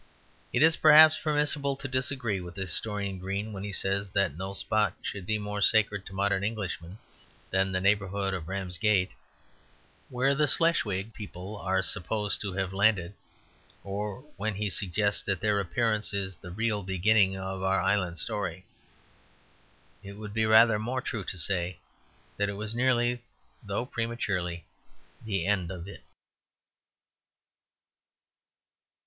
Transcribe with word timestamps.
It 0.51 0.63
is 0.63 0.77
perhaps 0.77 1.19
permissible 1.21 1.75
to 1.75 1.87
disagree 1.87 2.41
with 2.41 2.55
the 2.55 2.61
historian 2.61 3.19
Green 3.19 3.53
when 3.53 3.63
he 3.63 3.71
says 3.71 4.09
that 4.13 4.35
no 4.35 4.53
spot 4.53 4.95
should 5.03 5.27
be 5.27 5.37
more 5.37 5.61
sacred 5.61 6.07
to 6.07 6.13
modern 6.15 6.43
Englishmen 6.43 6.97
than 7.51 7.71
the 7.71 7.79
neighbourhood 7.79 8.33
of 8.33 8.47
Ramsgate, 8.49 9.11
where 10.09 10.33
the 10.33 10.47
Schleswig 10.47 11.13
people 11.13 11.55
are 11.57 11.83
supposed 11.83 12.41
to 12.41 12.53
have 12.53 12.73
landed; 12.73 13.13
or 13.83 14.21
when 14.37 14.55
he 14.55 14.71
suggests 14.71 15.21
that 15.21 15.39
their 15.39 15.59
appearance 15.59 16.15
is 16.15 16.35
the 16.35 16.49
real 16.49 16.81
beginning 16.81 17.37
of 17.37 17.61
our 17.61 17.79
island 17.79 18.17
story. 18.17 18.65
It 20.01 20.13
would 20.13 20.33
be 20.33 20.47
rather 20.47 20.79
more 20.79 21.01
true 21.01 21.25
to 21.25 21.37
say 21.37 21.77
that 22.37 22.49
it 22.49 22.53
was 22.53 22.73
nearly, 22.73 23.23
though 23.63 23.85
prematurely, 23.85 24.65
the 25.23 25.45
end 25.45 25.69
of 25.69 25.87
it. 25.87 26.01